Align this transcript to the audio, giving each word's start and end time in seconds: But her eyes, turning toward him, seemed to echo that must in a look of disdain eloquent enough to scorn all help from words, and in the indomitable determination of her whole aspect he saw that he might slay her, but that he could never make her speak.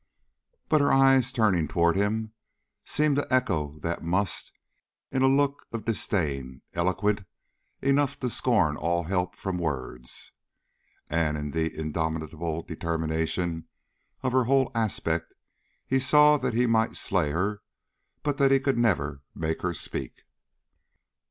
But 0.67 0.81
her 0.81 0.91
eyes, 0.91 1.31
turning 1.31 1.67
toward 1.67 1.95
him, 1.95 2.33
seemed 2.83 3.17
to 3.17 3.27
echo 3.31 3.77
that 3.81 4.01
must 4.01 4.51
in 5.11 5.21
a 5.21 5.27
look 5.27 5.67
of 5.71 5.85
disdain 5.85 6.63
eloquent 6.73 7.23
enough 7.83 8.19
to 8.21 8.29
scorn 8.31 8.77
all 8.77 9.03
help 9.03 9.35
from 9.35 9.59
words, 9.59 10.31
and 11.07 11.37
in 11.37 11.51
the 11.51 11.71
indomitable 11.77 12.63
determination 12.63 13.67
of 14.23 14.31
her 14.31 14.45
whole 14.45 14.71
aspect 14.73 15.35
he 15.85 15.99
saw 15.99 16.37
that 16.39 16.55
he 16.55 16.65
might 16.65 16.95
slay 16.95 17.29
her, 17.29 17.61
but 18.23 18.39
that 18.39 18.49
he 18.49 18.59
could 18.59 18.79
never 18.79 19.21
make 19.35 19.61
her 19.61 19.71
speak. 19.71 20.23